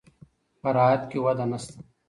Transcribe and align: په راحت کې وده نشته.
په 0.61 0.69
راحت 0.77 1.01
کې 1.11 1.19
وده 1.25 1.45
نشته. 1.51 1.77